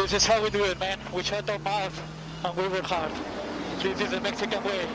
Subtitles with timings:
[0.00, 0.98] This is how we do it, man.
[1.12, 1.92] We shut our mouth
[2.42, 3.12] and we work hard.
[3.82, 4.86] This is the Mexican way.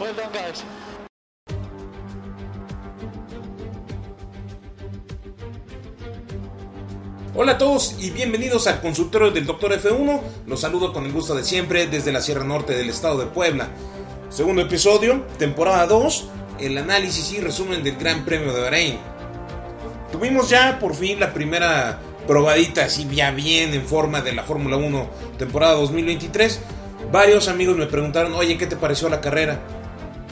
[0.00, 0.64] Well done, guys.
[7.36, 9.80] Hola a todos y bienvenidos al consultorio del Dr.
[9.80, 10.20] F1.
[10.48, 13.68] Los saludo con el gusto de siempre desde la Sierra Norte del estado de Puebla.
[14.28, 18.98] Segundo episodio, temporada 2, el análisis y resumen del Gran Premio de Bahrein.
[20.10, 24.76] Tuvimos ya por fin la primera probadita así ya bien en forma de la Fórmula
[24.76, 26.60] 1 temporada 2023.
[27.10, 29.60] Varios amigos me preguntaron, oye, ¿qué te pareció la carrera?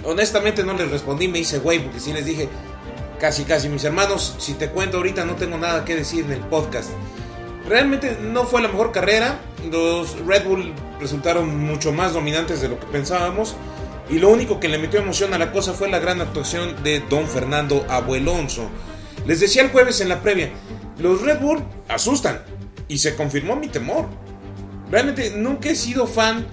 [0.04, 2.48] Honestamente no les respondí, me hice güey, porque sí les dije,
[3.18, 6.40] casi casi mis hermanos, si te cuento ahorita no tengo nada que decir en el
[6.40, 6.90] podcast.
[7.68, 12.80] Realmente no fue la mejor carrera, los Red Bull resultaron mucho más dominantes de lo
[12.80, 13.56] que pensábamos
[14.08, 17.00] y lo único que le metió emoción a la cosa fue la gran actuación de
[17.00, 18.68] Don Fernando Abuelonso.
[19.26, 20.50] Les decía el jueves en la previa,
[21.00, 22.42] los Red Bull asustan
[22.88, 24.06] y se confirmó mi temor.
[24.90, 26.46] Realmente nunca he sido fan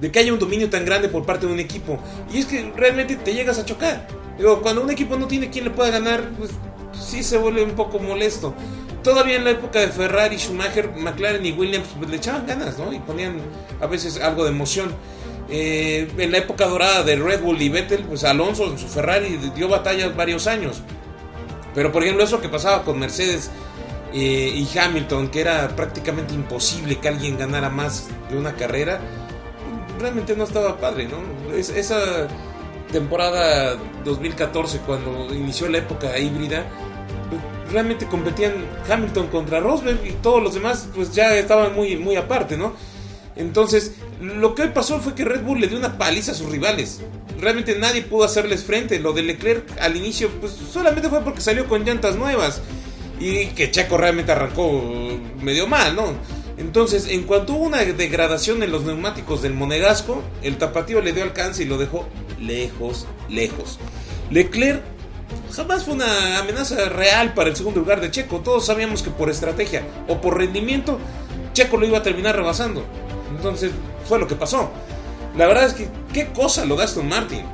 [0.00, 1.98] de que haya un dominio tan grande por parte de un equipo
[2.32, 4.06] y es que realmente te llegas a chocar.
[4.38, 6.50] Digo, cuando un equipo no tiene quien le pueda ganar, pues
[7.00, 8.54] sí se vuelve un poco molesto.
[9.02, 12.92] Todavía en la época de Ferrari, Schumacher, McLaren y Williams pues, le echaban ganas, ¿no?
[12.92, 13.40] Y ponían
[13.80, 14.92] a veces algo de emoción.
[15.50, 19.38] Eh, en la época dorada de Red Bull y Vettel, pues Alonso en su Ferrari
[19.54, 20.82] dio batallas varios años.
[21.74, 23.50] Pero por ejemplo eso que pasaba con Mercedes
[24.12, 29.00] eh, y Hamilton, que era prácticamente imposible que alguien ganara más de una carrera,
[29.98, 31.54] realmente no estaba padre, ¿no?
[31.54, 32.28] esa
[32.90, 36.66] temporada 2014, cuando inició la época híbrida,
[37.70, 38.52] realmente competían
[38.88, 42.74] Hamilton contra Rosberg y todos los demás pues ya estaban muy, muy aparte, ¿no?
[43.34, 47.00] Entonces, lo que pasó fue que Red Bull le dio una paliza a sus rivales.
[47.40, 49.00] Realmente nadie pudo hacerles frente.
[49.00, 52.60] Lo de Leclerc al inicio, pues solamente fue porque salió con llantas nuevas.
[53.20, 54.82] Y que Checo realmente arrancó
[55.40, 56.14] medio mal, ¿no?
[56.56, 61.22] Entonces, en cuanto hubo una degradación en los neumáticos del Monegasco, el tapatío le dio
[61.22, 62.06] alcance y lo dejó
[62.40, 63.78] lejos, lejos.
[64.30, 64.82] Leclerc
[65.52, 68.40] jamás fue una amenaza real para el segundo lugar de Checo.
[68.40, 70.98] Todos sabíamos que por estrategia o por rendimiento,
[71.52, 72.84] Checo lo iba a terminar rebasando.
[73.34, 73.72] Entonces,
[74.08, 74.70] fue lo que pasó.
[75.36, 77.44] La verdad es que, qué cosa lo da Aston Martin.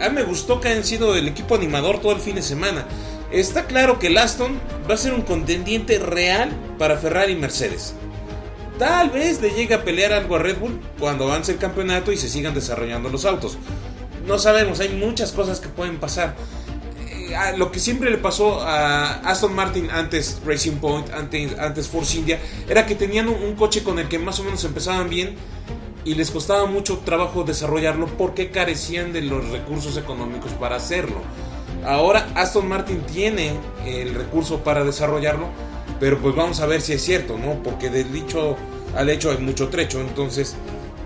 [0.00, 2.86] A mí me gustó que hayan sido el equipo animador todo el fin de semana.
[3.32, 7.94] Está claro que el Aston va a ser un contendiente real para Ferrari y Mercedes.
[8.78, 12.18] Tal vez le llegue a pelear algo a Red Bull cuando avance el campeonato y
[12.18, 13.56] se sigan desarrollando los autos.
[14.26, 16.34] No sabemos, hay muchas cosas que pueden pasar.
[17.08, 22.18] Eh, lo que siempre le pasó a Aston Martin antes Racing Point, antes, antes Force
[22.18, 22.38] India,
[22.68, 25.36] era que tenían un, coche con el que más o menos empezaban bien
[26.04, 31.22] y les costaba mucho trabajo desarrollarlo porque carecían de los recursos económicos para hacerlo.
[31.84, 33.52] Ahora Aston Martin tiene
[33.86, 35.46] el recurso para desarrollarlo,
[35.98, 37.62] pero pues vamos a ver si es cierto, ¿no?
[37.62, 38.56] Porque del dicho
[38.96, 40.54] al hecho hay mucho trecho, entonces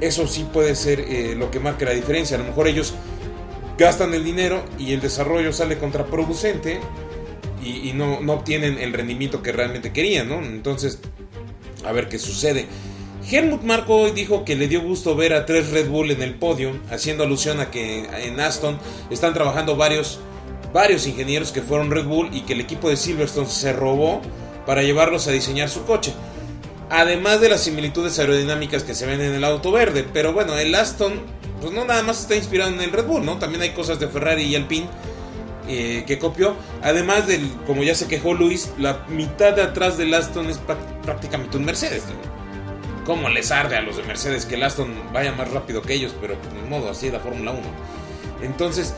[0.00, 2.37] eso sí puede ser eh, lo que marque la diferencia.
[2.37, 2.94] A lo mejor ellos
[3.78, 6.81] gastan el dinero y el desarrollo sale contraproducente
[7.62, 10.37] y, no, no, obtienen el rendimiento que realmente querían, ¿no?
[10.37, 11.00] Entonces,
[11.84, 12.66] a ver qué sucede.
[13.28, 16.34] Helmut Marko hoy dijo que le dio gusto ver a tres Red Bull en el
[16.34, 18.78] podio, haciendo alusión a que en Aston
[19.11, 20.20] están trabajando varios,
[20.76, 24.20] varios ingenieros que fueron Red Bull y que el equipo de Silverstone se robó
[24.67, 26.12] para llevarlos a diseñar su coche.
[26.90, 30.05] Además de las similitudes aerodinámicas que se ven en el auto verde.
[30.12, 31.14] Pero bueno, el Aston,
[31.62, 33.38] pues no nada más está inspirado en el Red Bull, ¿no?
[33.38, 34.87] También hay cosas de Ferrari y Alpine
[35.67, 36.55] eh, que copió.
[36.82, 40.61] Además del, como ya se quejó Luis, la mitad de atrás del Aston es
[41.02, 42.02] prácticamente un Mercedes.
[43.06, 46.14] ¿Cómo les arde a los de Mercedes que el Aston vaya más rápido que ellos?
[46.20, 47.61] Pero pues, ni modo, así es la Fórmula 1.
[48.43, 48.94] Entonces,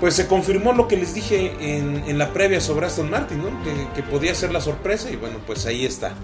[0.00, 3.64] pues se confirmó lo que les dije en, la previa sobre Aston Martin, ¿no?
[3.64, 6.14] Que, que podía ser la sorpresa y bueno, pues ahí está.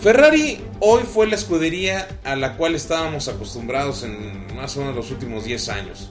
[0.00, 5.10] Ferrari hoy fue la escudería a la cual estábamos acostumbrados en más o menos los
[5.10, 6.10] últimos 10 años.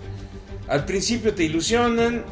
[0.68, 2.24] Al principio te ilusionan,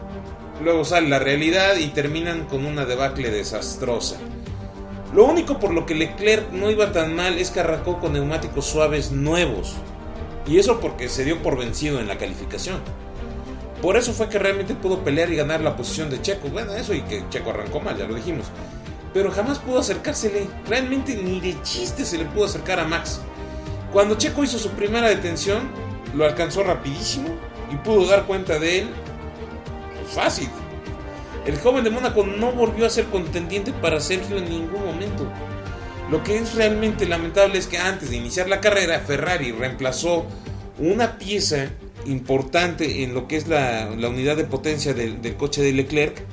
[0.63, 4.15] luego sale la realidad y terminan con una debacle desastrosa.
[5.13, 8.65] Lo único por lo que Leclerc no iba tan mal es que arrancó con neumáticos
[8.65, 9.75] suaves nuevos.
[10.47, 12.79] Y eso porque se dio por vencido en la calificación.
[13.81, 16.49] Por eso fue que realmente pudo pelear y ganar la posición de Checo.
[16.49, 18.45] Bueno, eso y que Checo arrancó mal, ya lo dijimos
[19.13, 20.47] pero jamás pudo acercársele.
[20.67, 23.21] Realmente ni de chiste se le pudo acercar a Max.
[23.91, 25.69] Cuando Checo hizo su primera detención,
[26.13, 27.29] lo alcanzó rapidísimo
[27.71, 28.89] y pudo dar cuenta de él
[30.13, 30.49] fácil.
[31.45, 35.27] El joven de Mónaco no volvió a ser contendiente para Sergio en ningún momento.
[36.11, 40.25] Lo que es realmente lamentable es que antes de iniciar la carrera, Ferrari reemplazó
[40.77, 41.69] una pieza
[42.09, 46.23] importante en lo que es la, unidad de potencia del, del coche de Leclerc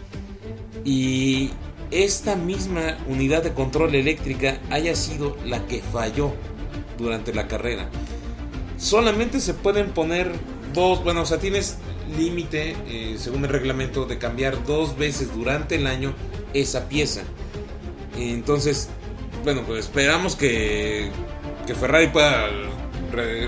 [0.85, 1.51] y
[1.91, 6.33] esta misma unidad de control eléctrica haya sido la que falló
[6.99, 7.89] durante la carrera.
[8.79, 10.33] Solamente se pueden poner
[10.75, 11.79] dos, bueno, o sea, tienes
[12.17, 16.15] límite, eh, según el reglamento, de cambiar dos veces durante el año
[16.55, 17.23] esa pieza.
[18.17, 18.89] Entonces,
[19.45, 21.11] bueno, pues esperamos que,
[21.67, 22.49] que Ferrari pueda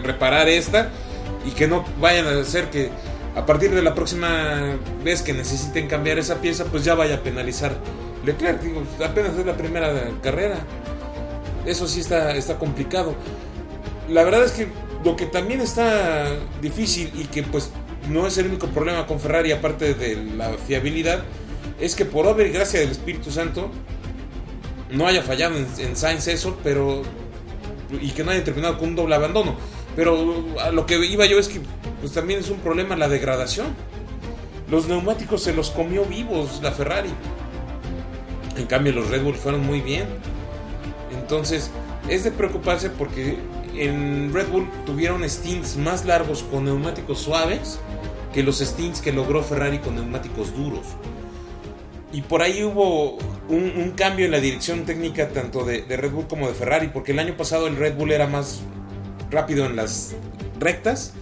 [0.03, 0.91] reparar esta
[1.45, 2.91] y que no vayan a hacer que
[3.37, 7.21] a partir de la próxima vez que necesiten cambiar esa pieza, pues ya vaya a
[7.21, 7.77] penalizar
[8.25, 8.61] Leclerc.
[8.61, 10.59] Digo, apenas es la primera carrera.
[11.65, 13.15] Eso sí está, está complicado.
[14.09, 14.69] La verdad es que
[15.05, 16.27] lo que también está
[16.61, 17.71] difícil y que pues
[18.09, 21.23] no es el único problema con Ferrari aparte de la fiabilidad,
[21.81, 23.71] es que por obra y gracia del Espíritu Santo
[24.91, 27.03] no haya fallado en, en Sainz eso, pero
[28.01, 29.57] y que no haya terminado con un doble abandono.
[29.99, 31.61] Pero a lo que iba yo es que
[31.99, 33.67] pues también es un problema la degradación.
[34.71, 37.11] Los neumáticos se los comió vivos la Ferrari.
[38.57, 40.07] En cambio los Red Bull fueron muy bien.
[41.21, 41.73] Entonces
[42.09, 43.39] es de preocuparse porque
[43.75, 47.81] en Red Bull tuvieron stints más largos con neumáticos suaves
[48.33, 50.87] que los stints que logró Ferrari con neumáticos duros.
[52.13, 53.19] Y por ahí hubo
[53.49, 57.11] un, cambio en la dirección técnica tanto de, de, Red Bull como de Ferrari, porque
[57.11, 58.63] el año pasado el Red Bull era más
[59.31, 60.15] rápido en las
[60.59, 61.13] rectas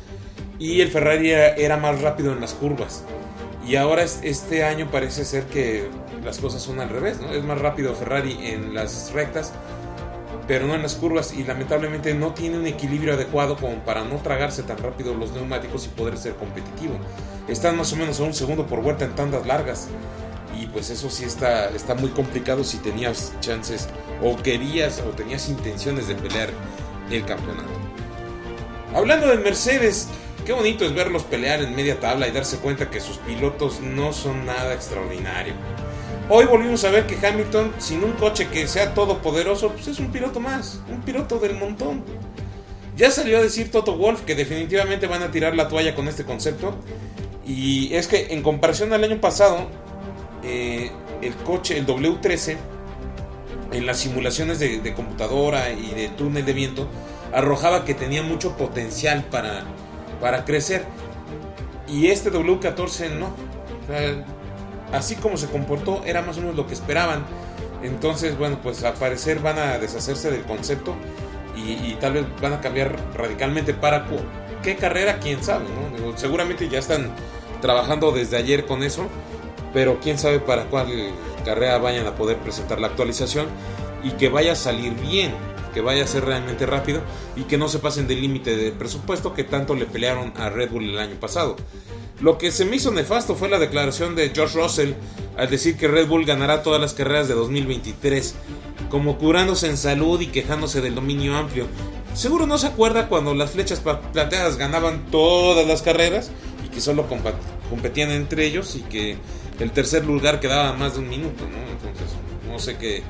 [0.59, 3.05] y el Ferrari era, más rápido en las curvas.
[3.67, 5.89] Y ahora este año parece ser que
[6.25, 7.33] las cosas son al revés, ¿no?
[7.33, 9.53] Es más rápido Ferrari en las rectas,
[10.47, 14.17] pero no en las curvas y lamentablemente no tiene un equilibrio adecuado como para no
[14.17, 16.95] tragarse tan rápido los neumáticos y poder ser competitivo.
[17.49, 19.89] Están más o menos a un segundo por vuelta en tandas largas
[20.61, 23.89] y pues eso sí está, está muy complicado si tenías chances
[24.23, 26.51] o querías o tenías intenciones de pelear
[27.11, 27.86] el campeonato.
[28.95, 30.09] Hablando de Mercedes,
[30.45, 34.13] qué bonito es verlos pelear en media tabla y darse cuenta que sus pilotos no
[34.13, 35.55] son nada extraordinario.
[36.29, 40.11] Hoy volvimos a ver que Hamilton, sin un coche que sea todopoderoso, pues es un
[40.11, 42.05] piloto más, un piloto del montón.
[42.97, 46.25] Ya salió a decir Toto Wolf que definitivamente van a tirar la toalla con este
[46.25, 46.75] concepto.
[47.47, 49.69] Y es que en comparación al año pasado,
[50.43, 50.91] eh,
[51.23, 52.57] el coche, el W13,
[53.73, 56.89] en las simulaciones de, computadora y de túnel de viento,
[57.33, 59.65] arrojaba que tenía mucho potencial para,
[60.21, 60.85] para crecer.
[61.89, 63.31] Y este W14 no.
[64.93, 67.25] así como se comportó, era más o menos lo que esperaban.
[67.83, 70.95] Entonces, bueno, pues al parecer van a deshacerse del concepto
[71.57, 74.07] y, tal vez van a cambiar radicalmente para
[74.63, 75.65] qué carrera, quién sabe,
[76.17, 77.11] seguramente ya están
[77.63, 79.09] trabajando desde ayer con eso
[79.77, 80.89] pero quién sabe para cuál
[81.45, 83.47] carrera vayan a poder presentar la actualización
[84.03, 85.35] y que vaya a salir bien,
[85.77, 87.03] que vaya a ser realmente rápido
[87.37, 90.71] y que no se pasen del límite de presupuesto que tanto le pelearon a Red
[90.71, 91.55] Bull el año pasado.
[92.19, 94.93] Lo que se me hizo nefasto fue la declaración de George Russell
[95.37, 98.37] al decir que Red Bull ganará todas las carreras de 2023,
[98.89, 101.67] como curándose en salud y quejándose del dominio amplio.
[102.15, 106.31] Seguro no se acuerda cuando las flechas plateadas ganaban todas las carreras
[106.65, 107.07] y que solo
[107.69, 109.19] competían entre ellos y que
[109.61, 111.71] el tercer lugar quedaba más de un minuto, ¿no?
[111.71, 112.17] Entonces,
[112.51, 113.03] no sé qué,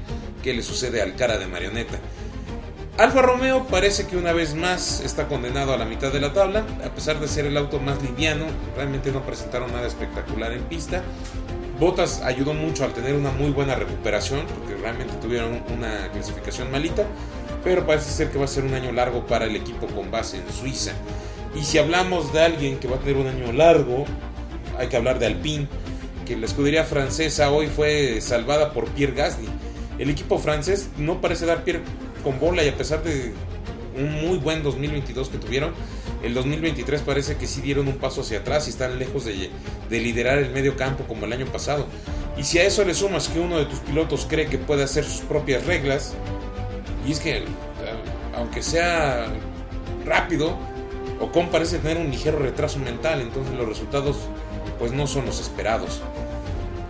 [0.43, 2.01] qué le sucede al cara de marioneta.
[2.99, 6.65] Alfa Romeo parece que una vez más está condenado a la mitad de la tabla,
[6.83, 11.03] a pesar de ser el auto más liviano, realmente no presentaron nada espectacular en pista.
[11.79, 17.05] Bottas ayudó mucho al tener una muy buena recuperación, porque realmente tuvieron una clasificación malita,
[17.63, 20.39] pero parece ser que va a ser un año largo para el equipo con base
[20.39, 20.93] en Suiza.
[21.55, 24.07] Y si hablamos de alguien que va a tener un año largo,
[24.79, 25.69] hay que hablar de Alpine
[26.25, 29.49] que la escudería francesa hoy fue salvada por Pierre Gasly.
[29.99, 31.83] El equipo francés no parece dar pie
[32.27, 33.33] con bola y a pesar de
[33.97, 35.73] un muy buen 2022 que tuvieron,
[36.25, 39.49] el 2023 parece que sí dieron un paso hacia atrás y están lejos de,
[39.89, 41.87] de liderar el medio campo como el año pasado.
[42.37, 45.05] Y si a eso le sumas que uno de tus pilotos cree que puede hacer
[45.05, 46.15] sus propias reglas,
[47.07, 47.45] y es que
[48.35, 49.29] aunque sea
[50.05, 50.59] rápido,
[51.21, 54.17] Ocon parece tener un ligero retraso mental, entonces los resultados
[54.81, 56.03] pues no son los esperados.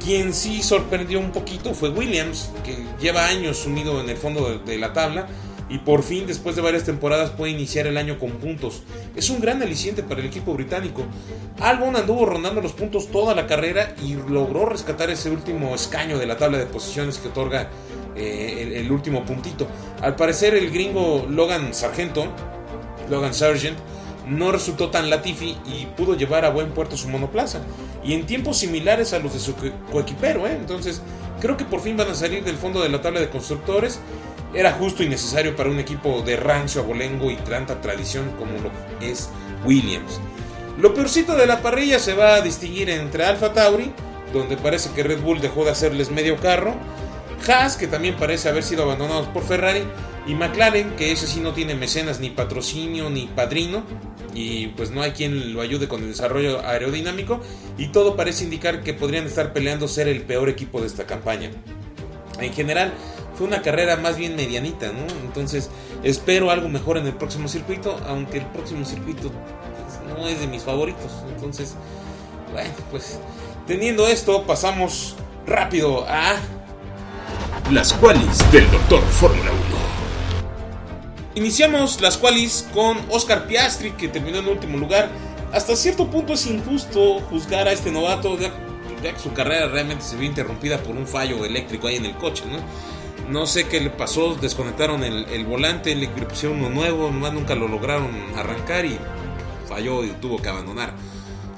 [0.07, 4.79] Quien sí sorprendió un poquito fue Williams, que lleva años sumido en el fondo de,
[4.79, 5.27] la tabla
[5.69, 8.85] y por fin después de varias temporadas puede iniciar el año con puntos.
[9.17, 11.03] Es un gran aliciente para el equipo británico.
[11.59, 16.27] Albon anduvo rondando los puntos toda la carrera y logró rescatar ese último escaño de
[16.27, 17.69] la tabla de posiciones que otorga
[18.15, 19.67] eh, el, último puntito.
[20.03, 22.29] Al parecer el gringo Logan Sargento,
[23.11, 23.77] Logan Sargent,
[24.27, 27.61] no resultó tan Latifi y pudo llevar a buen puerto su monoplaza.
[28.05, 29.55] Y en tiempos similares a los de su
[29.91, 30.53] coequipero, ¿eh?
[30.53, 31.03] Entonces,
[31.41, 34.01] creo que por fin van a salir del fondo de la tabla de constructores.
[34.55, 38.71] Era justo y necesario para un equipo de rancio, abolengo y tanta tradición como lo
[39.07, 39.29] es
[39.65, 40.21] Williams.
[40.79, 43.93] Lo peorcito de la parrilla se va a distinguir entre Alfa Tauri,
[44.33, 46.75] donde parece que Red Bull dejó de hacerles medio carro,
[47.47, 49.85] Haas, que también parece haber sido abandonado por Ferrari,
[50.27, 53.85] y McLaren, que ese sí no tiene mecenas, ni patrocinio, ni padrino,
[54.37, 57.41] y pues no hay quien lo ayude con el desarrollo aerodinámico,
[57.79, 61.51] y todo parece indicar que podrían estar peleando ser el peor equipo de esta campaña.
[62.39, 62.93] En general,
[63.35, 65.07] fue una carrera más bien medianita, ¿no?
[65.25, 65.71] Entonces,
[66.03, 70.47] espero algo mejor en el próximo circuito, aunque el próximo circuito pues, no es de
[70.47, 71.13] mis favoritos.
[71.35, 71.75] Entonces,
[72.53, 73.19] bueno, pues
[73.67, 75.17] teniendo esto, pasamos
[75.47, 76.37] rápido a
[77.71, 79.86] las qualis del Doctor Fórmula 1.
[81.37, 85.11] Iniciamos las qualis con Oscar Piastri, que terminó en último lugar.
[85.53, 88.51] Hasta cierto punto es injusto juzgar a este novato, ya,
[89.03, 92.45] que su carrera realmente se vio interrumpida por un fallo eléctrico ahí en el coche,
[92.51, 92.57] ¿no?
[93.31, 97.69] No sé qué le pasó, desconectaron el, volante, le pusieron uno nuevo, nomás nunca lo
[97.69, 98.99] lograron arrancar y
[99.69, 100.95] falló y tuvo que abandonar.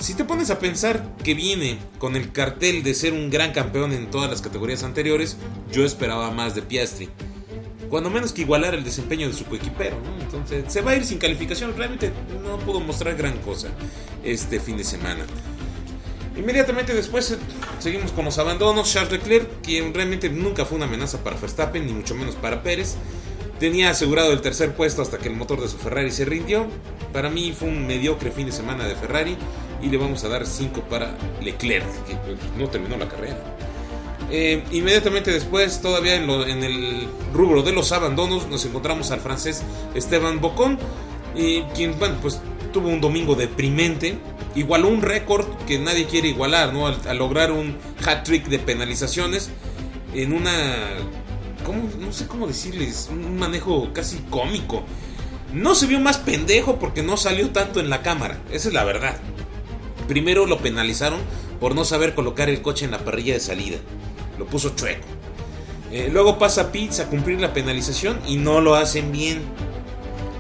[0.01, 3.93] Si te pones a pensar que viene con el cartel de ser un gran campeón
[3.93, 5.37] en todas las categorías anteriores,
[5.71, 7.11] yo esperaba más de Piastri.
[7.89, 10.23] Cuando menos que igualar el desempeño de su coequipero, ¿no?
[10.23, 11.75] Entonces se va a ir sin calificación.
[11.77, 13.69] Realmente no pudo mostrar gran cosa
[14.23, 15.25] este fin de semana.
[16.37, 17.39] Inmediatamente después eh,
[17.81, 18.93] seguimos con los abandonos.
[18.93, 22.97] Charles Leclerc, quien realmente nunca fue una amenaza para Verstappen, ni mucho menos para Pérez.
[23.59, 26.69] Tenía asegurado el tercer puesto hasta que el motor de su Ferrari se rindió.
[27.13, 29.37] Para mí fue un mediocre fin de semana de Ferrari
[29.83, 33.57] y le vamos a dar 5 para Leclerc, que pues, no terminó la carrera.
[34.31, 36.29] Eh, inmediatamente después, todavía en,
[36.63, 39.63] el rubro de los abandonos, nos encontramos al francés
[39.95, 40.79] Esteban Bocón,
[41.35, 42.41] y quien, bueno, pues
[42.73, 44.19] tuvo un domingo deprimente,
[44.55, 46.87] igualó un récord que nadie quiere igualar, ¿no?
[46.87, 49.51] Al, lograr un hat-trick de penalizaciones
[50.15, 50.53] en una...
[52.01, 54.85] No sé cómo decirles, un manejo casi cómico.
[55.53, 58.85] No se vio más pendejo porque no salió tanto en la cámara, esa es la
[58.85, 59.17] verdad.
[60.07, 61.21] Primero lo penalizaron
[61.61, 63.79] por no saber colocar el coche en la parrilla de salida.
[64.39, 65.07] Lo puso chueco.
[65.91, 69.41] Eh, luego pasa Pitts a cumplir la penalización y no lo hacen bien.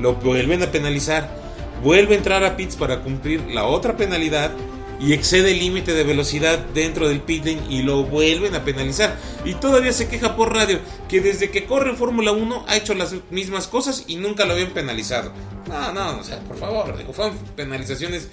[0.00, 1.37] Lo vuelven a penalizar.
[1.83, 4.52] Vuelve a entrar a Pitts para cumplir la otra penalidad
[5.00, 9.17] y excede el límite de velocidad dentro del pit lane y lo vuelven a penalizar.
[9.45, 13.14] Y todavía se queja por radio que desde que corre Fórmula 1 ha hecho las
[13.31, 15.33] mismas cosas y nunca lo habían penalizado.
[15.69, 17.12] No, no, o sea, por favor, digo,
[17.55, 18.28] penalizaciones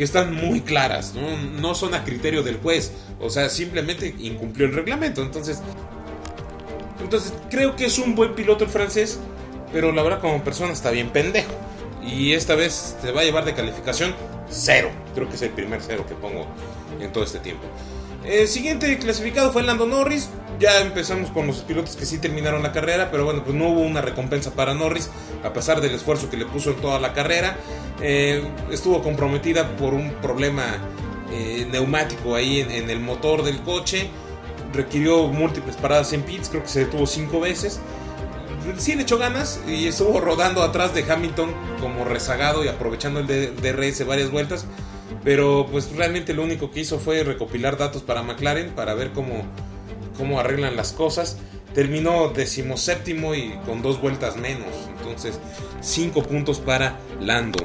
[0.00, 1.12] que están muy claras,
[1.60, 1.74] ¿no?
[1.74, 2.90] son a criterio del juez,
[3.20, 5.20] o sea, simplemente incumplió el reglamento.
[5.20, 5.60] Entonces,
[7.02, 9.20] entonces creo que es un buen piloto el francés,
[9.74, 11.52] pero la verdad como persona está bien pendejo.
[12.02, 14.14] Y esta vez se va a llevar de calificación
[14.48, 14.90] cero.
[15.14, 16.46] Creo que es el primer cero que pongo
[16.98, 17.64] en todo este tiempo.
[18.30, 20.28] El siguiente clasificado fue Lando Norris.
[20.60, 23.80] Ya empezamos con los pilotos que sí terminaron la carrera, pero bueno, pues no hubo
[23.80, 25.10] una recompensa para Norris,
[25.42, 27.56] a pesar del esfuerzo que le puso en toda la carrera.
[28.00, 30.78] Eh, estuvo comprometida por un problema
[31.32, 34.08] eh, neumático ahí en, el motor del coche.
[34.72, 37.80] Requirió múltiples paradas en pits, creo que se detuvo cinco veces.
[38.78, 43.26] Sí le echó ganas y estuvo rodando atrás de Hamilton como rezagado y aprovechando el
[43.26, 44.66] DRS varias vueltas
[45.24, 49.42] pero pues realmente lo único que hizo fue recopilar datos para McLaren para ver cómo,
[50.16, 51.38] cómo arreglan las cosas.
[51.74, 54.68] Terminó decimoséptimo y con dos vueltas menos.
[54.98, 55.38] Entonces,
[55.80, 57.64] cinco puntos para Lando.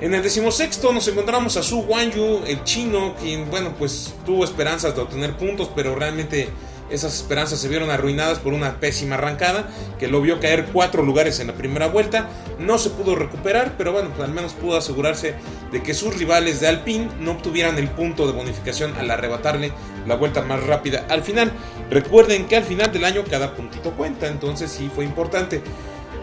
[0.00, 4.94] En el decimosexto nos encontramos a Su Wanyu, el chino, quien, bueno, pues tuvo esperanzas
[4.94, 6.48] de obtener puntos, pero realmente
[6.90, 9.68] esas esperanzas se vieron arruinadas por una pésima arrancada
[9.98, 12.28] que lo vio caer cuatro lugares en la primera vuelta.
[12.58, 15.34] No se pudo recuperar, pero bueno, pues al menos pudo asegurarse
[15.70, 19.72] de que sus rivales de Alpine no obtuvieran el punto de bonificación al arrebatarle
[20.06, 21.52] la vuelta más rápida al final.
[21.90, 25.62] Recuerden que al final del año cada puntito cuenta, entonces sí fue importante.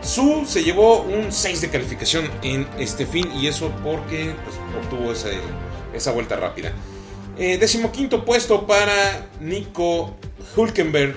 [0.02, 5.12] Su se llevó un 6 de calificación en este fin y eso porque pues, obtuvo
[5.94, 6.74] esa vuelta rápida.
[7.38, 10.16] Eh, decimoquinto puesto para Nico
[10.56, 11.16] Hulkenberg.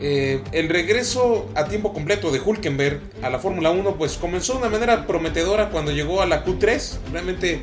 [0.00, 4.58] Eh, el regreso a tiempo completo de Hulkenberg a la Fórmula 1 pues comenzó de
[4.60, 6.98] una manera prometedora cuando llegó a la Q3.
[7.12, 7.62] Realmente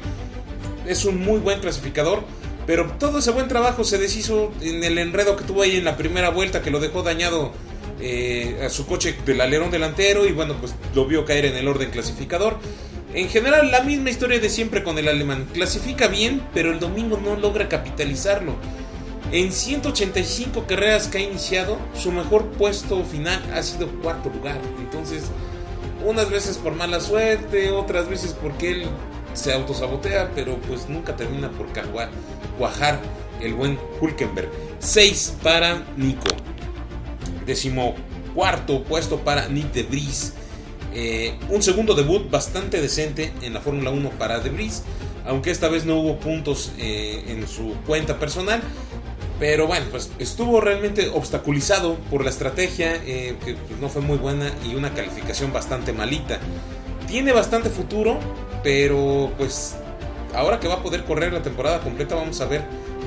[0.85, 2.23] es un muy buen clasificador.
[2.67, 5.97] Pero todo ese buen trabajo se deshizo en el enredo que tuvo ahí en la
[5.97, 7.53] primera vuelta que lo dejó dañado
[8.01, 11.67] eh, a su coche del alerón delantero y bueno pues lo vio caer en el
[11.67, 12.57] orden clasificador.
[13.15, 15.47] En general la misma historia de siempre con el alemán.
[15.53, 18.55] Clasifica bien pero el domingo no logra capitalizarlo.
[19.31, 24.59] En 185 carreras que ha iniciado, su mejor puesto final ha sido cuarto lugar.
[24.79, 25.23] Entonces,
[26.05, 28.85] unas veces por mala suerte, otras veces porque él
[29.33, 31.67] se autosabotea, pero pues nunca termina por
[32.57, 32.99] cuajar
[33.41, 34.49] el buen Hulkenberg.
[34.79, 36.35] 6 para Nico.
[37.45, 37.95] Décimo
[38.33, 40.33] cuarto puesto para Nick de Vries.
[40.97, 44.83] Eh, un segundo debut bastante decente en la Fórmula 1 para De Vries,
[45.25, 48.61] aunque esta vez no hubo puntos eh, en su cuenta personal
[49.39, 54.17] Pero bueno, pues estuvo realmente obstaculizado por la estrategia, eh, que pues, no fue muy
[54.17, 56.39] buena y una calificación bastante malita.
[57.07, 58.17] Tiene bastante futuro,
[58.63, 59.75] pero pues
[60.33, 62.63] ahora que va a poder correr la temporada completa, vamos a ver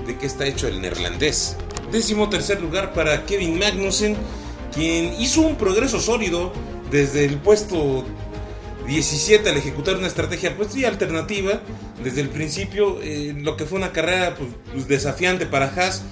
[0.07, 1.57] de qué está hecho el neerlandés.
[1.91, 4.15] Décimo tercer lugar para Kevin Magnussen,
[4.75, 6.53] quien hizo un progreso sólido
[6.91, 8.05] desde el puesto
[8.87, 11.61] 17 al ejecutar una estrategia pues sí alternativa
[12.03, 16.03] desde el principio eh, lo que fue una carrera pues, pues, desafiante para Haas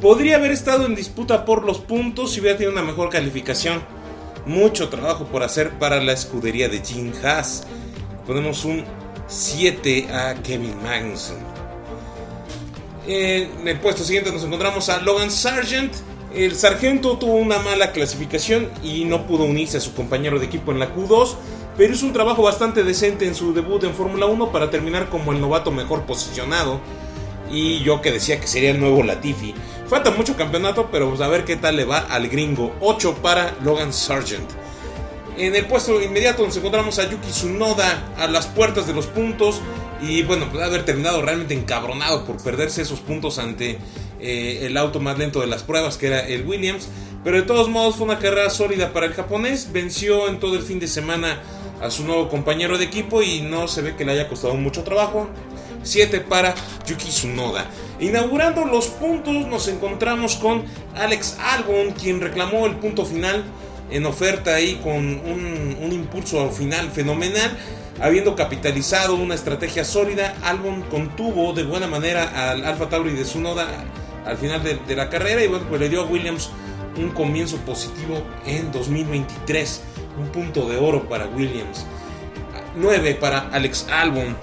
[0.00, 3.82] podría haber estado en disputa por los puntos si hubiera tenido una mejor calificación.
[4.46, 7.64] Mucho trabajo por hacer para la escudería de Jim Haas.
[8.26, 8.84] Ponemos un
[9.26, 11.36] 7 a Kevin Magnussen.
[13.06, 15.92] En el puesto siguiente nos encontramos a Logan Sargent
[16.34, 20.72] el sargento tuvo una mala clasificación y no pudo unirse a su compañero de equipo
[20.72, 21.36] en la Q2
[21.78, 25.32] pero hizo un trabajo bastante decente en su debut en Fórmula 1 para terminar como
[25.32, 26.80] el novato mejor posicionado.
[27.52, 29.54] Y yo que decía que sería el nuevo Latifi.
[29.86, 32.74] Falta mucho campeonato, pero pues a ver qué tal le va al gringo.
[32.80, 34.50] 8 para Logan Sargent.
[35.36, 39.60] En el puesto inmediato nos encontramos a Yuki Tsunoda a las puertas de los puntos.
[40.02, 43.78] Y bueno, pues haber terminado realmente encabronado por perderse esos puntos ante
[44.20, 46.88] eh, el auto más lento de las pruebas, que era el Williams.
[47.24, 49.72] Pero de todos modos fue una carrera sólida para el japonés.
[49.72, 51.40] Venció en todo el fin de semana
[51.80, 54.82] a su nuevo compañero de equipo y no se ve que le haya costado mucho
[54.82, 55.28] trabajo.
[55.82, 56.54] 7 para
[56.86, 57.66] Yuki Tsunoda.
[58.00, 60.64] Inaugurando los puntos nos encontramos con
[60.96, 63.44] Alex Albon, quien reclamó el punto final
[63.90, 67.56] en oferta ahí con un, un impulso final fenomenal.
[68.00, 73.66] Habiendo capitalizado una estrategia sólida, Albon contuvo de buena manera al Alfa Tauri de Tsunoda
[74.28, 76.50] al final de, la carrera y bueno, pues le dio a Williams
[76.96, 79.82] un comienzo positivo en 2023
[80.18, 81.86] un punto de oro para Williams.
[82.76, 84.36] 9 para Alex Albon.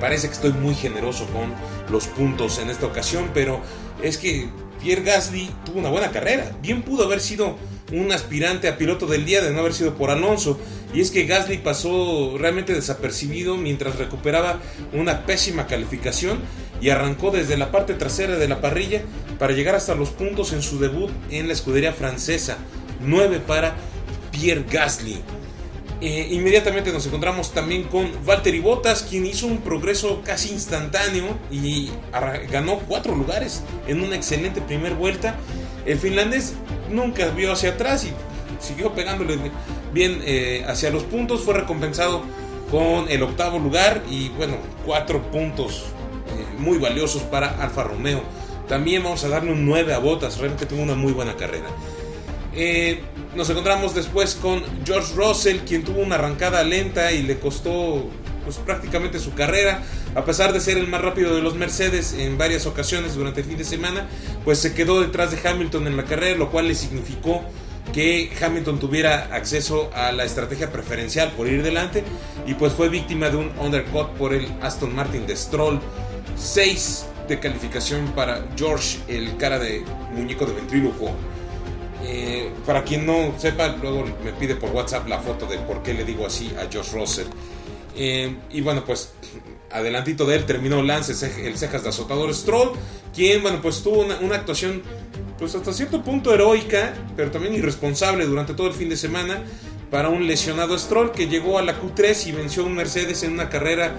[0.00, 1.52] Parece que estoy muy generoso con
[1.90, 3.60] los puntos en esta ocasión, pero
[4.02, 4.48] es que
[4.82, 6.52] Pierre Gasly tuvo una buena carrera.
[6.60, 7.56] Bien pudo haber sido
[7.92, 10.58] un aspirante a piloto del día de no haber sido por Alonso.
[10.92, 14.60] Y es que Gasly pasó realmente desapercibido mientras recuperaba
[14.92, 16.40] una pésima calificación
[16.80, 19.02] y arrancó desde la parte trasera de la parrilla
[19.38, 22.58] para llegar hasta los puntos en su debut en la escudería francesa.
[23.00, 23.74] 9 para
[24.30, 25.20] Pierre Gasly.
[26.02, 31.90] Eh, inmediatamente nos encontramos también con Valtteri Bottas, quien hizo un progreso casi instantáneo y
[32.50, 35.36] ganó cuatro lugares en una excelente primera vuelta.
[35.84, 36.54] El finlandés
[36.90, 38.12] nunca vio hacia atrás y
[38.64, 39.38] siguió pegándole
[39.92, 41.42] bien eh, hacia los puntos.
[41.42, 42.22] Fue recompensado
[42.70, 45.84] con el octavo lugar y bueno, cuatro puntos
[46.58, 48.22] muy valiosos para Alfa Romeo.
[48.68, 51.66] También vamos a darle un 9 a Bottas, realmente tuvo una muy buena carrera.
[52.54, 53.00] Eh,
[53.34, 58.08] nos encontramos después con George Russell, quien tuvo una arrancada lenta y le costó
[58.44, 59.82] pues, prácticamente su carrera.
[60.14, 63.46] A pesar de ser el más rápido de los Mercedes en varias ocasiones durante el
[63.46, 64.08] fin de semana,
[64.44, 67.42] pues se quedó detrás de Hamilton en la carrera, lo cual le significó
[67.92, 72.04] que Hamilton tuviera acceso a la estrategia preferencial por ir delante
[72.46, 75.80] y pues fue víctima de un undercut por el Aston Martin de Stroll.
[76.40, 81.12] 6 de calificación para George, el cara de muñeco de ventríloco
[82.02, 85.94] eh, para quien no sepa, luego me pide por WhatsApp la foto de por qué
[85.94, 87.26] le digo así a Josh Russell.
[87.94, 89.12] Eh, y bueno, pues
[89.70, 91.12] adelantito de él terminó Lance,
[91.44, 92.72] el cejas de azotador Stroll,
[93.14, 94.82] quien, bueno, pues tuvo una, una, actuación,
[95.38, 99.42] pues hasta cierto punto heroica, pero también irresponsable durante todo el fin de semana
[99.90, 103.32] para un lesionado Stroll que llegó a la Q3 y venció a un Mercedes en
[103.32, 103.94] una carrera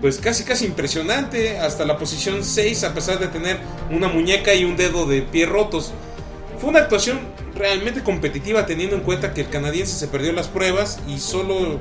[0.00, 3.58] pues casi casi impresionante hasta la posición 6 a pesar de tener
[3.90, 5.92] una muñeca y un dedo de pie rotos.
[6.58, 7.20] Fue una actuación
[7.54, 11.80] realmente competitiva teniendo en cuenta que el canadiense se perdió las pruebas y solo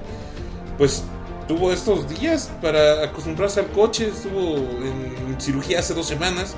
[0.78, 1.04] pues
[1.47, 6.56] tuvo estos días para acostumbrarse al coche, estuvo en cirugía hace dos semanas.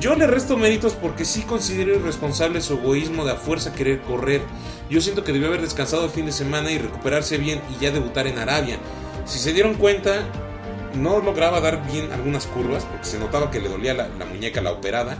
[0.00, 4.40] Yo le resto méritos porque sí considero irresponsable su egoísmo de a fuerza querer correr.
[4.88, 7.90] Yo siento que debió haber descansado el fin de semana y recuperarse bien y ya
[7.90, 8.78] debutar en Arabia.
[9.26, 10.24] Si se dieron cuenta,
[10.94, 14.72] no lograba dar bien algunas curvas porque se notaba que le dolía la, muñeca, la
[14.72, 15.18] operada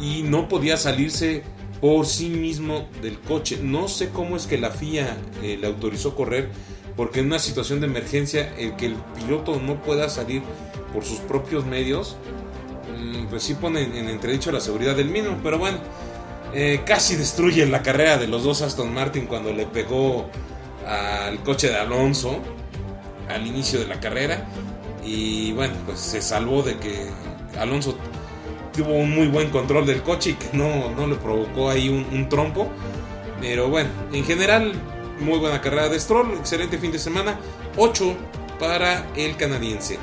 [0.00, 1.42] y no podía salirse
[1.80, 3.58] por sí mismo del coche.
[3.62, 6.50] No sé cómo es que la FIA eh, le autorizó correr,
[6.96, 10.42] porque en una situación de emergencia el que el piloto no pueda salir
[10.92, 12.16] por sus propios medios,
[12.98, 15.38] mm, pues sí pone en entredicho la seguridad del mismo.
[15.42, 15.78] Pero bueno,
[16.52, 20.28] eh, casi destruye la carrera de los dos Aston Martin cuando le pegó
[20.86, 22.40] al coche de Alonso
[23.28, 24.46] al inicio de la carrera.
[25.04, 27.06] Y bueno, pues se salvó de que
[27.58, 27.96] Alonso
[28.76, 32.28] tuvo un muy buen control del coche y que no, no le provocó ahí un,
[32.28, 32.68] trompo.
[33.40, 34.72] Pero bueno, en general,
[35.20, 37.38] muy buena carrera de Stroll, excelente fin de semana.
[37.76, 38.14] 8
[38.58, 39.98] para el canadiense.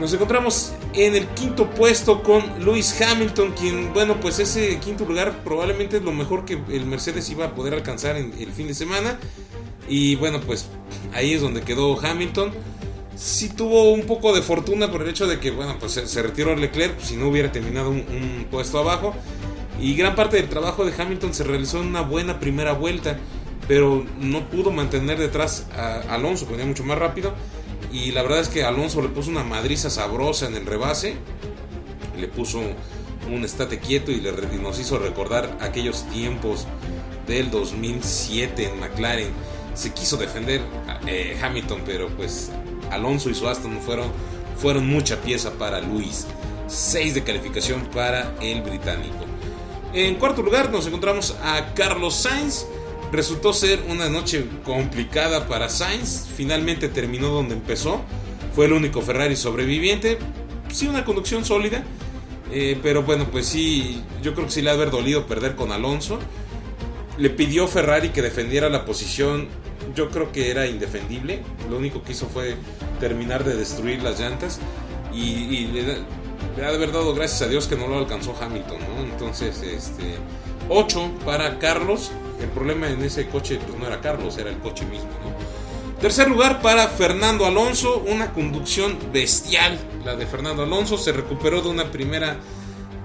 [0.00, 5.42] Nos encontramos en el quinto puesto con Lewis Hamilton, quien, bueno, pues ese quinto lugar
[5.42, 8.74] probablemente es lo mejor que el Mercedes iba a poder alcanzar en el fin de
[8.74, 9.18] semana.
[9.88, 10.66] Y bueno, pues
[11.14, 12.52] ahí es donde quedó Hamilton.
[13.18, 16.54] Sí tuvo un poco de fortuna por el hecho de que, bueno, pues se, retiró
[16.54, 19.12] Leclerc, pues, si no hubiera terminado un, puesto abajo.
[19.80, 23.18] Y gran parte del trabajo de Hamilton se realizó en una buena primera vuelta,
[23.66, 27.34] pero no pudo mantener detrás a Alonso, que venía mucho más rápido.
[27.92, 31.16] Y la verdad es que Alonso le puso una madriza sabrosa en el rebase.
[32.16, 32.60] Le puso
[33.28, 34.30] un estate quieto y, le,
[34.62, 36.68] nos hizo recordar aquellos tiempos
[37.26, 39.30] del 2007 en McLaren.
[39.74, 40.60] Se quiso defender
[41.08, 42.52] eh, Hamilton, pero pues
[42.90, 44.10] Alonso y su Aston fueron,
[44.56, 46.26] fueron mucha pieza para Luis.
[46.66, 49.24] 6 de calificación para el británico.
[49.94, 52.66] En cuarto lugar nos encontramos a Carlos Sainz
[53.10, 56.26] Resultó ser una noche complicada para Sainz.
[56.36, 58.02] Finalmente terminó donde empezó.
[58.54, 60.18] Fue el único Ferrari sobreviviente.
[60.70, 61.84] Sí, una conducción sólida.
[62.52, 65.72] Eh, pero bueno, pues sí, yo creo que sí le ha haber dolido perder con
[65.72, 66.18] Alonso.
[67.16, 69.48] Le pidió Ferrari que defendiera la posición.
[69.94, 71.42] Yo creo que era indefendible.
[71.70, 72.56] Lo único que hizo fue
[73.00, 74.60] terminar de destruir las llantas.
[75.12, 78.78] Y, le, le, ha de haber dado gracias a Dios que no lo alcanzó Hamilton.
[79.12, 80.16] Entonces, este
[80.68, 82.10] 8 para Carlos.
[82.40, 85.08] El problema en ese coche pues no era Carlos, era el coche mismo.
[86.00, 90.96] Tercer lugar para Fernando Alonso, una conducción bestial la de Fernando Alonso.
[90.96, 92.36] Se recuperó de una primera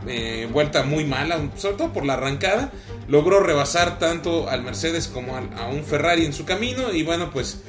[0.08, 2.72] eh, vuelta muy mala, sobre todo por la arrancada.
[3.08, 7.62] Logró rebasar tanto al Mercedes como a, un Ferrari en su camino y bueno pues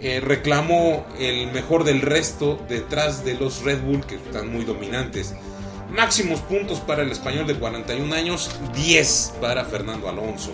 [0.00, 5.34] eh, reclamó el mejor del resto detrás de los Red Bull que están muy dominantes.
[5.90, 10.52] Máximos puntos para el español de 41 años, 10 para Fernando Alonso.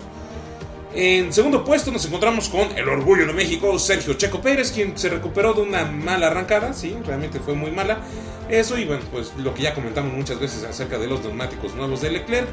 [0.93, 5.09] En segundo puesto nos encontramos con el orgullo de México, Sergio Checo Pérez, quien se
[5.09, 7.99] recuperó de una mala arrancada, sí, realmente fue muy mala.
[8.49, 12.01] Eso y bueno, pues lo que ya comentamos muchas veces acerca de los neumáticos nuevos
[12.01, 12.47] de Leclerc.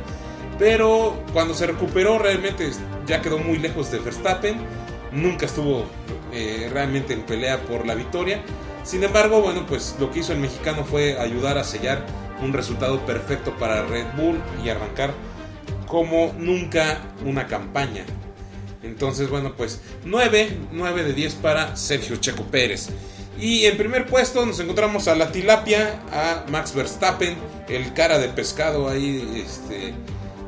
[0.58, 2.70] Pero cuando se recuperó realmente
[3.06, 4.56] ya quedó muy lejos de Verstappen.
[5.12, 5.86] Nunca estuvo
[6.32, 8.42] eh, realmente en pelea por la victoria.
[8.82, 12.04] Sin embargo, bueno, pues lo que hizo el mexicano fue ayudar a sellar
[12.42, 15.14] un resultado perfecto para Red Bull y arrancar
[15.86, 18.04] como nunca una campaña.
[18.82, 22.90] Entonces, bueno, pues 9, 9 de 10 para Sergio Checo Pérez.
[23.40, 27.36] Y en primer puesto nos encontramos a la tilapia, a Max Verstappen,
[27.68, 29.94] el cara de pescado ahí, este,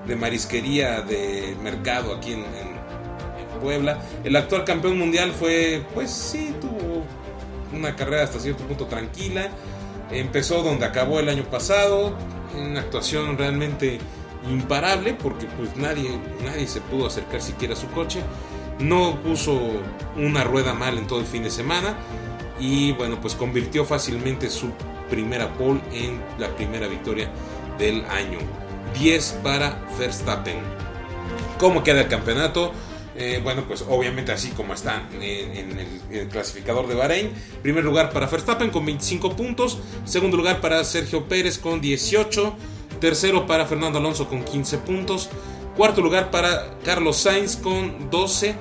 [0.06, 2.76] de marisquería de mercado aquí en,
[3.60, 3.98] Puebla.
[4.22, 7.04] El actual campeón mundial fue, pues sí, tuvo
[7.74, 9.48] una carrera hasta cierto punto tranquila.
[10.10, 12.14] Empezó donde acabó el año pasado,
[12.54, 13.98] una actuación realmente
[14.50, 16.10] imparable porque pues nadie,
[16.44, 18.20] nadie se pudo acercar siquiera a su coche.
[18.78, 19.58] No puso
[20.16, 21.96] una rueda mal en todo el fin de semana
[22.60, 24.70] y bueno, pues convirtió fácilmente su
[25.08, 27.30] primera pole en la primera victoria
[27.78, 28.65] del año.
[28.98, 30.56] 10 para Verstappen.
[31.58, 32.72] ¿Cómo queda el campeonato?
[33.18, 35.78] Eh, bueno, pues obviamente así como está en,
[36.10, 37.30] el, clasificador de Bahrein.
[37.62, 39.78] Primer lugar para Verstappen con 25 puntos.
[40.04, 42.54] Segundo lugar para Sergio Pérez con 18.
[43.00, 45.30] Tercero para Fernando Alonso con 15 puntos.
[45.76, 48.54] Cuarto lugar para Carlos Sainz con 12.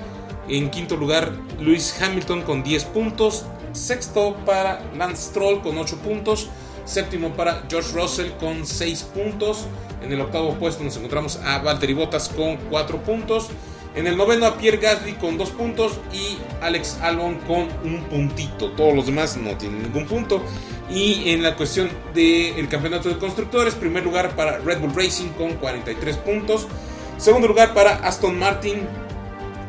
[0.48, 3.46] En quinto lugar Luis Hamilton con 10 puntos.
[3.74, 6.48] Sexto para Lance Stroll con 8 puntos.
[6.86, 9.66] Séptimo para George Russell con 6 puntos.
[10.06, 13.48] En el octavo puesto nos encontramos a Valtteri Bottas con 4 puntos.
[13.96, 18.70] En el noveno a Pierre Gasly con 2 puntos y Alex Albon con un puntito.
[18.74, 20.44] Todos los demás no tienen ningún punto.
[20.92, 25.54] Y en la cuestión del campeonato de constructores, primer lugar para Red Bull Racing con
[25.56, 26.68] 43 puntos.
[27.18, 28.88] Segundo lugar para Aston Martin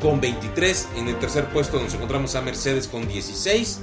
[0.03, 0.88] con 23.
[0.96, 3.81] En el tercer puesto nos encontramos a Mercedes con 16.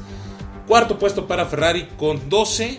[0.67, 2.77] Cuarto puesto para Ferrari con 12.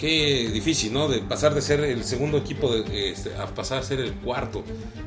[0.00, 1.08] Qué difícil, ¿no?
[1.08, 4.64] De pasar de ser el segundo equipo este, a pasar a ser el cuarto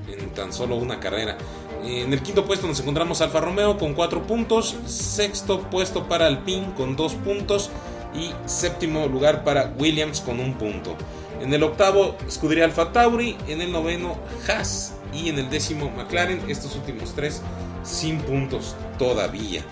[0.07, 1.35] en tan solo una carrera.
[1.83, 4.75] En el quinto puesto nos encontramos Alfa Romeo con 4 puntos.
[4.85, 7.71] Sexto puesto para Alpine con 2 puntos
[8.13, 10.95] y séptimo lugar para Williams con un punto.
[11.41, 14.15] En el octavo, Scuderia Alfa Tauri, en el noveno,
[14.47, 17.41] Haas y en el décimo, McLaren, estos últimos tres
[17.83, 19.65] sin puntos todavía.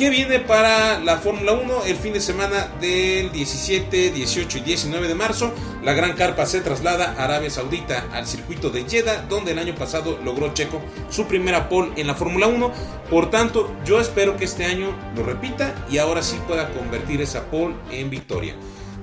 [0.00, 5.08] ¿Qué viene para la Fórmula 1 el fin de semana del 17, 18 y 19
[5.08, 5.52] de marzo?
[5.82, 9.74] La gran carpa se traslada a Arabia Saudita al circuito de Jeddah, donde el año
[9.74, 12.72] pasado logró Checo su primera pole en la Fórmula 1.
[13.10, 17.50] Por tanto, yo espero que este año lo repita y ahora sí pueda convertir esa
[17.50, 18.54] pole en victoria.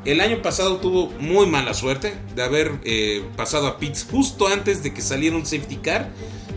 [0.03, 4.81] El año pasado tuvo muy mala suerte de haber eh, pasado a pits justo antes
[4.81, 6.09] de que saliera un safety car,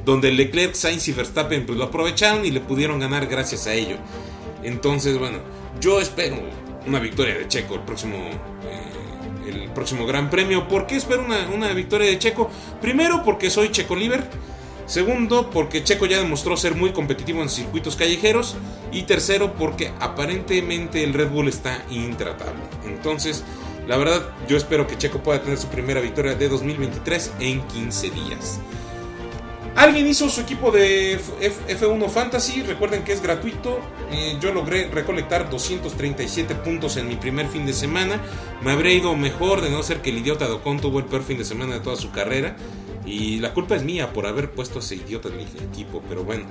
[0.04, 3.96] donde Leclerc, Sainz y Verstappen pues, lo aprovecharon y le pudieron ganar gracias a ello.
[4.62, 5.38] Entonces, bueno,
[5.80, 6.36] yo espero
[6.86, 10.68] una victoria de Checo el próximo, eh, el próximo Gran Premio.
[10.68, 12.50] ¿Por qué espero una, una victoria de Checo?
[12.80, 14.24] Primero porque soy Checo Liver.
[14.86, 18.56] Segundo, porque Checo ya demostró ser muy competitivo en circuitos callejeros.
[18.90, 22.60] Y tercero, porque aparentemente el Red Bull está intratable.
[22.84, 23.44] Entonces,
[23.86, 28.10] la verdad, yo espero que Checo pueda tener su primera victoria de 2023 en 15
[28.10, 28.60] días.
[29.76, 33.80] Alguien hizo su equipo de F 1 Fantasy, recuerden que es gratuito.
[34.12, 38.20] Eh, yo logré recolectar 237 puntos en mi primer fin de semana.
[38.62, 41.38] Me habría ido mejor de no ser que el idiota Docon tuvo el peor fin
[41.38, 42.56] de semana de toda su carrera.
[43.06, 46.24] Y la culpa es mía por haber puesto a ese idiota en mi equipo, pero
[46.24, 46.44] bueno.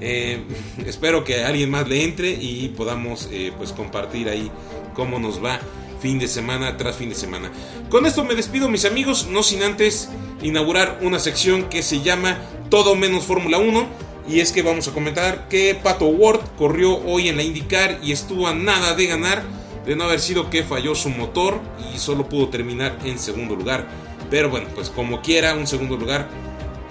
[0.00, 0.44] Eh,
[0.86, 4.50] espero que alguien más le entre y podamos eh, pues compartir ahí
[4.94, 5.58] cómo nos va
[6.02, 7.50] fin de semana tras fin de semana.
[7.88, 10.08] Con esto me despido mis amigos, no sin antes
[10.42, 12.38] inaugurar una sección que se llama
[12.68, 13.86] Todo menos Fórmula 1.
[14.28, 18.12] Y es que vamos a comentar que Pato Ward corrió hoy en la IndyCar y
[18.12, 19.42] estuvo a nada de ganar,
[19.86, 21.60] de no haber sido que falló su motor
[21.94, 23.86] y solo pudo terminar en segundo lugar.
[24.30, 26.28] Pero bueno, pues como quiera, un segundo lugar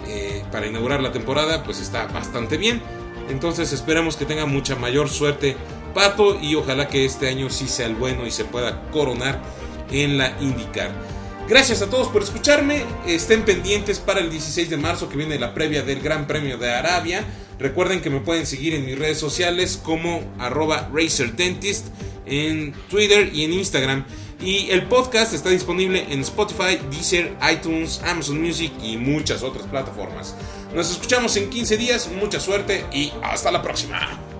[0.07, 2.81] eh, para inaugurar la temporada, pues está bastante bien.
[3.29, 5.55] Entonces esperamos que tenga mucha mayor suerte
[5.93, 9.41] Pato y ojalá que este año sí sea el bueno y se pueda coronar
[9.91, 10.91] en la IndyCar.
[11.47, 12.83] Gracias a todos por escucharme.
[13.05, 16.71] Estén pendientes para el 16 de marzo que viene la previa del Gran Premio de
[16.71, 17.25] Arabia.
[17.59, 21.87] Recuerden que me pueden seguir en mis redes sociales como arroba RacerDentist
[22.25, 24.05] en Twitter y en Instagram.
[24.39, 30.35] Y el podcast está disponible en Spotify, Deezer, iTunes, Amazon Music y muchas otras plataformas.
[30.73, 34.30] Nos escuchamos en 15 días, mucha suerte y hasta la próxima.